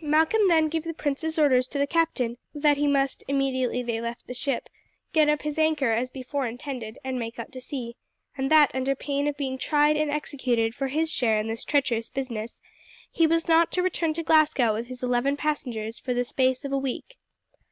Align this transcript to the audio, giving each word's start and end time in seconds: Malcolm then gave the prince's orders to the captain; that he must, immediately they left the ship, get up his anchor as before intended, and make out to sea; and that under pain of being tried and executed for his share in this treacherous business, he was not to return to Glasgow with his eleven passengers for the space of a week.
Malcolm 0.00 0.46
then 0.46 0.68
gave 0.68 0.84
the 0.84 0.94
prince's 0.94 1.40
orders 1.40 1.66
to 1.66 1.76
the 1.76 1.88
captain; 1.88 2.38
that 2.54 2.76
he 2.76 2.86
must, 2.86 3.24
immediately 3.26 3.82
they 3.82 4.00
left 4.00 4.28
the 4.28 4.32
ship, 4.32 4.68
get 5.12 5.28
up 5.28 5.42
his 5.42 5.58
anchor 5.58 5.90
as 5.90 6.08
before 6.12 6.46
intended, 6.46 7.00
and 7.02 7.18
make 7.18 7.36
out 7.36 7.50
to 7.50 7.60
sea; 7.60 7.96
and 8.38 8.48
that 8.48 8.70
under 8.76 8.94
pain 8.94 9.26
of 9.26 9.36
being 9.36 9.58
tried 9.58 9.96
and 9.96 10.08
executed 10.08 10.72
for 10.72 10.86
his 10.86 11.12
share 11.12 11.40
in 11.40 11.48
this 11.48 11.64
treacherous 11.64 12.08
business, 12.10 12.60
he 13.10 13.26
was 13.26 13.48
not 13.48 13.72
to 13.72 13.82
return 13.82 14.14
to 14.14 14.22
Glasgow 14.22 14.72
with 14.72 14.86
his 14.86 15.02
eleven 15.02 15.36
passengers 15.36 15.98
for 15.98 16.14
the 16.14 16.24
space 16.24 16.64
of 16.64 16.70
a 16.70 16.78
week. 16.78 17.16